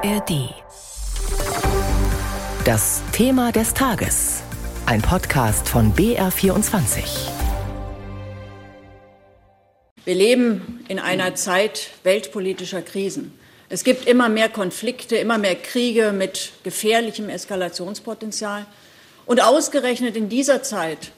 [0.00, 0.54] ARD.
[2.64, 4.42] Das Thema des Tages.
[4.86, 7.00] Ein Podcast von BR24.
[10.04, 13.36] Wir leben in einer Zeit weltpolitischer Krisen.
[13.68, 18.66] Es gibt immer mehr Konflikte, immer mehr Kriege mit gefährlichem Eskalationspotenzial.
[19.26, 21.10] Und ausgerechnet in dieser Zeit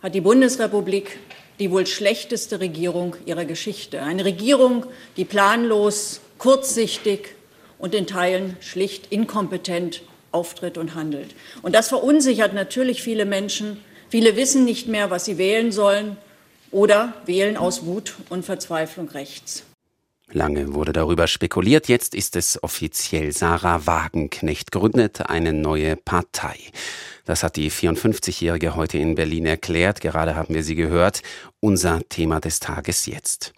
[0.00, 1.18] hat die Bundesrepublik
[1.58, 4.00] die wohl schlechteste Regierung ihrer Geschichte.
[4.00, 4.86] Eine Regierung,
[5.16, 7.34] die planlos, kurzsichtig
[7.78, 11.34] und in Teilen schlicht inkompetent auftritt und handelt.
[11.62, 13.82] Und das verunsichert natürlich viele Menschen.
[14.10, 16.16] Viele wissen nicht mehr, was sie wählen sollen
[16.70, 19.64] oder wählen aus Wut und Verzweiflung rechts.
[20.30, 23.32] Lange wurde darüber spekuliert, jetzt ist es offiziell.
[23.32, 26.58] Sarah Wagenknecht gründet eine neue Partei.
[27.24, 30.02] Das hat die 54-Jährige heute in Berlin erklärt.
[30.02, 31.22] Gerade haben wir sie gehört.
[31.60, 33.52] Unser Thema des Tages jetzt.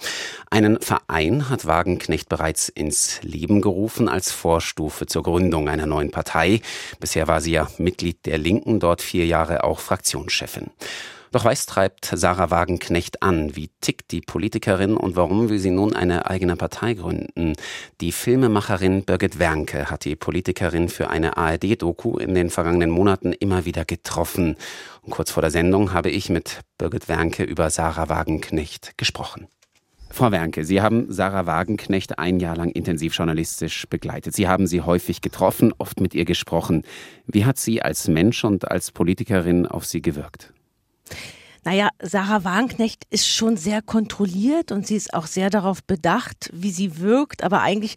[0.48, 6.60] Einen Verein hat Wagenknecht bereits ins Leben gerufen als Vorstufe zur Gründung einer neuen Partei.
[7.00, 10.70] Bisher war sie ja Mitglied der Linken, dort vier Jahre auch Fraktionschefin.
[11.32, 13.54] Doch was treibt Sarah Wagenknecht an?
[13.54, 17.52] Wie tickt die Politikerin und warum will sie nun eine eigene Partei gründen?
[18.00, 23.64] Die Filmemacherin Birgit Wernke hat die Politikerin für eine ARD-Doku in den vergangenen Monaten immer
[23.64, 24.56] wieder getroffen.
[25.02, 29.46] Und kurz vor der Sendung habe ich mit Birgit Wernke über Sarah Wagenknecht gesprochen.
[30.12, 34.34] Frau Wernke, Sie haben Sarah Wagenknecht ein Jahr lang intensiv journalistisch begleitet.
[34.34, 36.82] Sie haben sie häufig getroffen, oft mit ihr gesprochen.
[37.26, 40.52] Wie hat sie als Mensch und als Politikerin auf Sie gewirkt?
[41.64, 46.70] Naja, Sarah Wagenknecht ist schon sehr kontrolliert und sie ist auch sehr darauf bedacht, wie
[46.70, 47.42] sie wirkt.
[47.42, 47.96] Aber eigentlich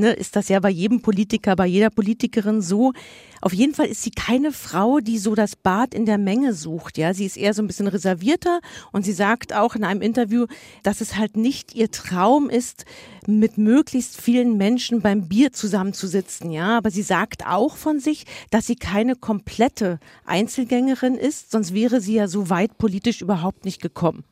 [0.00, 2.92] ne, ist das ja bei jedem Politiker, bei jeder Politikerin so.
[3.40, 6.98] Auf jeden Fall ist sie keine Frau, die so das Bad in der Menge sucht.
[6.98, 8.60] Ja, sie ist eher so ein bisschen reservierter
[8.92, 10.46] und sie sagt auch in einem Interview,
[10.82, 12.84] dass es halt nicht ihr Traum ist,
[13.26, 16.50] mit möglichst vielen Menschen beim Bier zusammenzusitzen.
[16.50, 22.00] Ja, aber sie sagt auch von sich, dass sie keine komplette Einzelgängerin ist, sonst wäre
[22.00, 24.24] sie ja so weit politisch überhaupt nicht gekommen.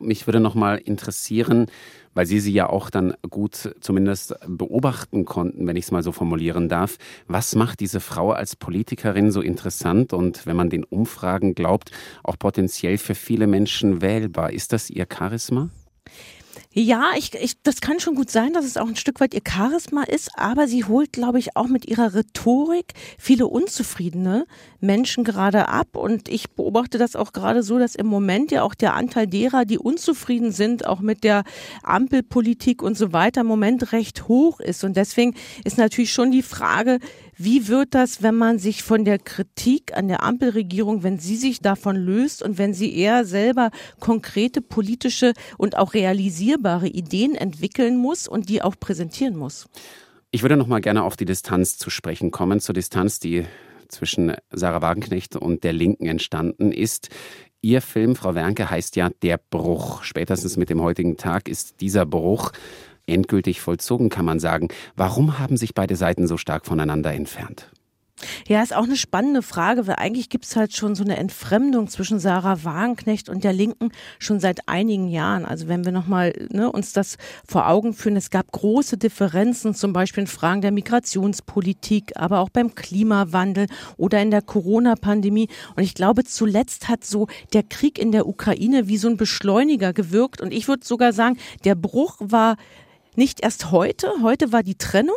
[0.00, 1.66] Mich würde noch mal interessieren,
[2.14, 6.12] weil Sie sie ja auch dann gut zumindest beobachten konnten, wenn ich es mal so
[6.12, 6.96] formulieren darf.
[7.28, 11.90] Was macht diese Frau als Politikerin so interessant und wenn man den Umfragen glaubt,
[12.24, 14.52] auch potenziell für viele Menschen wählbar?
[14.52, 15.70] Ist das ihr Charisma?
[16.72, 19.42] Ja, ich, ich, das kann schon gut sein, dass es auch ein Stück weit ihr
[19.44, 24.46] Charisma ist, aber sie holt, glaube ich, auch mit ihrer Rhetorik viele unzufriedene
[24.78, 25.96] Menschen gerade ab.
[25.96, 29.64] Und ich beobachte das auch gerade so, dass im Moment ja auch der Anteil derer,
[29.64, 31.42] die unzufrieden sind, auch mit der
[31.82, 34.84] Ampelpolitik und so weiter, im Moment recht hoch ist.
[34.84, 37.00] Und deswegen ist natürlich schon die Frage,
[37.42, 41.60] wie wird das, wenn man sich von der Kritik an der Ampelregierung, wenn sie sich
[41.60, 48.28] davon löst und wenn sie eher selber konkrete politische und auch realisierbare Ideen entwickeln muss
[48.28, 49.68] und die auch präsentieren muss?
[50.30, 53.46] Ich würde noch mal gerne auf die Distanz zu sprechen kommen, zur Distanz, die
[53.88, 57.08] zwischen Sarah Wagenknecht und der Linken entstanden ist.
[57.62, 60.02] Ihr Film, Frau Wernke, heißt ja Der Bruch.
[60.02, 62.52] Spätestens mit dem heutigen Tag ist dieser Bruch
[63.10, 64.68] endgültig vollzogen, kann man sagen.
[64.96, 67.70] Warum haben sich beide Seiten so stark voneinander entfernt?
[68.46, 71.88] Ja, ist auch eine spannende Frage, weil eigentlich gibt es halt schon so eine Entfremdung
[71.88, 75.44] zwischen Sarah Wagenknecht und der Linken schon seit einigen Jahren.
[75.44, 77.16] Also wenn wir nochmal ne, uns das
[77.46, 82.50] vor Augen führen, es gab große Differenzen, zum Beispiel in Fragen der Migrationspolitik, aber auch
[82.50, 83.66] beim Klimawandel
[83.96, 85.48] oder in der Corona-Pandemie.
[85.76, 89.92] Und ich glaube, zuletzt hat so der Krieg in der Ukraine wie so ein Beschleuniger
[89.92, 90.40] gewirkt.
[90.40, 92.56] Und ich würde sogar sagen, der Bruch war
[93.16, 95.16] nicht erst heute, heute war die Trennung,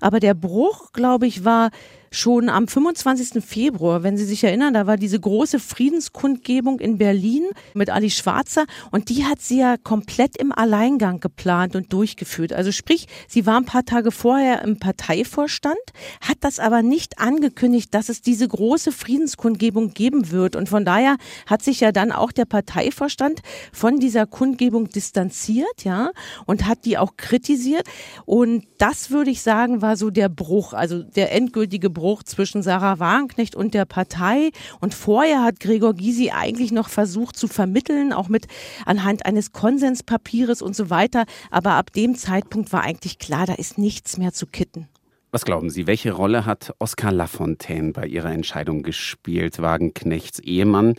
[0.00, 1.70] aber der Bruch, glaube ich, war
[2.12, 3.42] schon am 25.
[3.44, 8.64] Februar, wenn Sie sich erinnern, da war diese große Friedenskundgebung in Berlin mit Ali Schwarzer
[8.90, 12.52] und die hat sie ja komplett im Alleingang geplant und durchgeführt.
[12.52, 15.78] Also sprich, sie war ein paar Tage vorher im Parteivorstand,
[16.20, 20.56] hat das aber nicht angekündigt, dass es diese große Friedenskundgebung geben wird.
[20.56, 21.16] Und von daher
[21.46, 23.40] hat sich ja dann auch der Parteivorstand
[23.72, 26.10] von dieser Kundgebung distanziert, ja,
[26.46, 27.86] und hat die auch kritisiert.
[28.24, 32.62] Und das würde ich sagen, war so der Bruch, also der endgültige Bruch Bruch zwischen
[32.62, 34.52] Sarah Wagenknecht und der Partei.
[34.80, 38.46] Und vorher hat Gregor Gysi eigentlich noch versucht zu vermitteln, auch mit
[38.86, 41.26] anhand eines Konsenspapiers und so weiter.
[41.50, 44.88] Aber ab dem Zeitpunkt war eigentlich klar, da ist nichts mehr zu kitten.
[45.30, 50.94] Was glauben Sie, welche Rolle hat Oskar Lafontaine bei Ihrer Entscheidung gespielt, Wagenknechts Ehemann?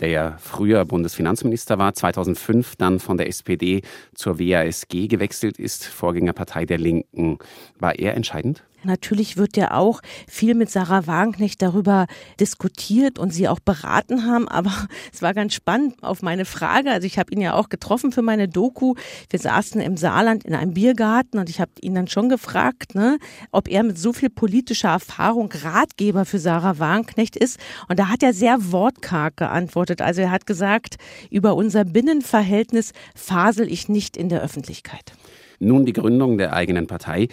[0.00, 3.82] der ja früher Bundesfinanzminister war, 2005 dann von der SPD
[4.14, 7.38] zur WASG gewechselt ist, Vorgängerpartei der Linken.
[7.78, 8.64] War er entscheidend?
[8.84, 12.06] Natürlich wird ja auch viel mit Sarah Wagenknecht darüber
[12.40, 14.48] diskutiert und sie auch beraten haben.
[14.48, 14.72] Aber
[15.12, 16.90] es war ganz spannend auf meine Frage.
[16.90, 18.94] Also ich habe ihn ja auch getroffen für meine Doku.
[19.30, 23.18] Wir saßen im Saarland in einem Biergarten und ich habe ihn dann schon gefragt, ne,
[23.50, 27.58] ob er mit so viel politischer Erfahrung Ratgeber für Sarah Wagenknecht ist.
[27.88, 30.02] Und da hat er sehr wortkarg geantwortet.
[30.02, 30.96] Also er hat gesagt,
[31.30, 35.12] über unser Binnenverhältnis fasel ich nicht in der Öffentlichkeit.
[35.60, 37.28] Nun die Gründung der eigenen Partei.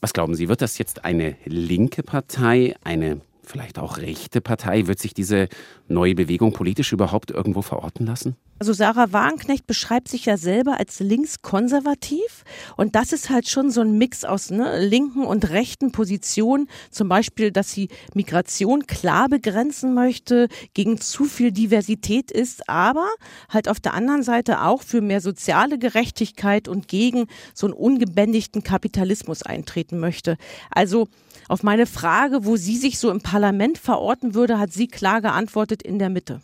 [0.00, 3.20] Was glauben Sie, wird das jetzt eine linke Partei, eine
[3.50, 4.86] vielleicht auch rechte Partei?
[4.86, 5.48] Wird sich diese
[5.88, 8.36] neue Bewegung politisch überhaupt irgendwo verorten lassen?
[8.60, 12.44] Also Sarah Wagenknecht beschreibt sich ja selber als linkskonservativ
[12.76, 16.68] und das ist halt schon so ein Mix aus ne, linken und rechten Positionen.
[16.90, 23.08] Zum Beispiel, dass sie Migration klar begrenzen möchte, gegen zu viel Diversität ist, aber
[23.48, 28.62] halt auf der anderen Seite auch für mehr soziale Gerechtigkeit und gegen so einen ungebändigten
[28.62, 30.36] Kapitalismus eintreten möchte.
[30.70, 31.08] Also
[31.48, 35.82] auf meine Frage, wo sie sich so im Parlament verorten würde, hat sie klar geantwortet
[35.82, 36.42] in der Mitte.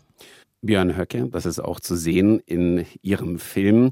[0.63, 3.91] Björn Höcke, das ist auch zu sehen in ihrem Film.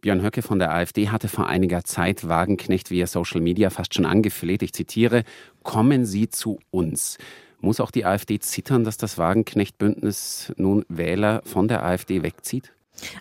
[0.00, 4.06] Björn Höcke von der AfD hatte vor einiger Zeit Wagenknecht via Social Media fast schon
[4.06, 4.62] angefleht.
[4.62, 5.24] Ich zitiere,
[5.64, 7.18] kommen Sie zu uns.
[7.58, 12.72] Muss auch die AfD zittern, dass das Wagenknecht-Bündnis nun Wähler von der AfD wegzieht?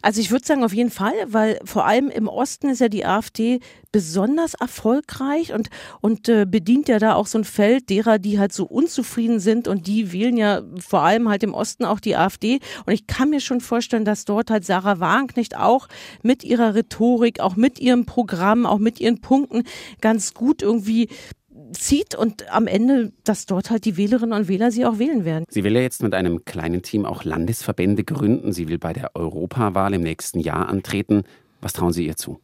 [0.02, 3.06] Also ich würde sagen auf jeden Fall, weil vor allem im Osten ist ja die
[3.06, 3.60] AfD
[3.92, 5.70] besonders erfolgreich und,
[6.02, 9.68] und äh, bedient ja da auch so ein Feld derer, die halt so unzufrieden sind
[9.68, 12.60] und die wählen ja vor allem halt im Osten auch die AfD.
[12.86, 15.88] Und ich kann mir schon vorstellen, dass dort halt Sarah Wagenknecht auch
[16.24, 19.64] mit ihrer Rhetorik, auch mit ihrem Programm, auch mit ihren Punkten
[20.02, 21.10] ganz gut irgendwie
[21.74, 25.46] zieht und am Ende, dass dort halt die Wählerinnen und Wähler sie auch wählen werden.
[25.50, 28.54] Sie will ja jetzt mit einem kleinen Team auch Landesverbände gründen.
[28.54, 31.24] Sie will bei der Europawahl im nächsten Jahr antreten.
[31.62, 32.40] Was trauen Sie ihr zu?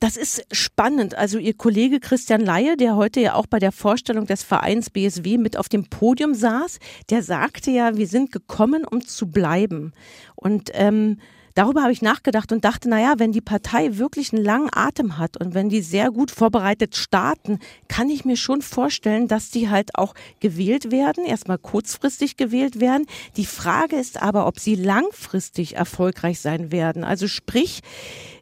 [0.00, 1.16] Das ist spannend.
[1.16, 5.38] Also Ihr Kollege Christian Laie, der heute ja auch bei der Vorstellung des Vereins BSW
[5.38, 6.78] mit auf dem Podium saß,
[7.10, 9.92] der sagte ja, wir sind gekommen, um zu bleiben.
[10.36, 11.18] Und ähm,
[11.54, 15.36] darüber habe ich nachgedacht und dachte, naja, wenn die Partei wirklich einen langen Atem hat
[15.36, 17.58] und wenn die sehr gut vorbereitet starten,
[17.88, 23.06] kann ich mir schon vorstellen, dass die halt auch gewählt werden, erstmal kurzfristig gewählt werden.
[23.36, 27.04] Die Frage ist aber, ob sie langfristig erfolgreich sein werden.
[27.04, 27.80] Also sprich,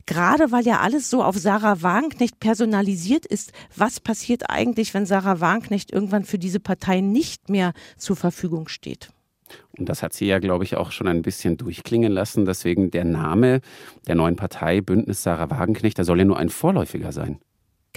[0.06, 5.40] gerade weil ja alles so auf Sarah Wagenknecht personalisiert ist, was passiert eigentlich, wenn Sarah
[5.40, 9.10] Wagenknecht irgendwann für diese Partei nicht mehr zur Verfügung steht?
[9.78, 12.44] Und das hat sie ja, glaube ich, auch schon ein bisschen durchklingen lassen.
[12.44, 13.60] Deswegen der Name
[14.06, 17.38] der neuen Partei, Bündnis Sarah Wagenknecht, der soll ja nur ein vorläufiger sein.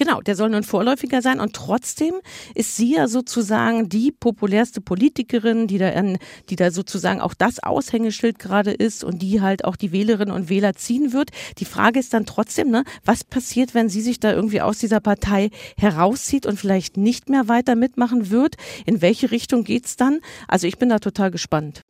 [0.00, 2.14] Genau, der soll nun vorläufiger sein und trotzdem
[2.54, 6.16] ist sie ja sozusagen die populärste Politikerin, die da, in,
[6.48, 10.48] die da sozusagen auch das Aushängeschild gerade ist und die halt auch die Wählerinnen und
[10.48, 11.32] Wähler ziehen wird.
[11.58, 15.00] Die Frage ist dann trotzdem, ne, was passiert, wenn sie sich da irgendwie aus dieser
[15.00, 18.54] Partei herauszieht und vielleicht nicht mehr weiter mitmachen wird?
[18.86, 20.20] In welche Richtung geht's dann?
[20.48, 21.82] Also ich bin da total gespannt.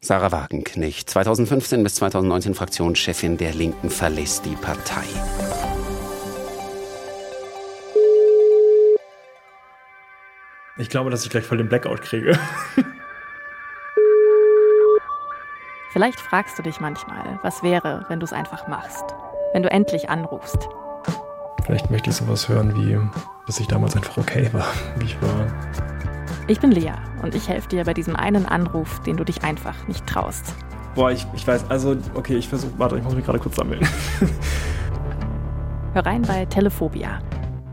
[0.00, 5.04] Sarah Wagenknecht, 2015 bis 2019 Fraktionschefin der Linken, verlässt die Partei.
[10.76, 12.36] Ich glaube, dass ich gleich voll den Blackout kriege.
[15.92, 19.04] Vielleicht fragst du dich manchmal, was wäre, wenn du es einfach machst,
[19.52, 20.68] wenn du endlich anrufst.
[21.64, 22.98] Vielleicht möchte ich sowas hören wie,
[23.46, 24.66] dass ich damals einfach okay war,
[24.98, 25.46] wie ich war.
[26.48, 29.86] Ich bin Lea und ich helfe dir bei diesem einen Anruf, den du dich einfach
[29.86, 30.56] nicht traust.
[30.96, 33.86] Boah, ich, ich weiß, also, okay, ich versuche, warte, ich muss mich gerade kurz sammeln.
[35.94, 37.20] Hör rein bei Telephobia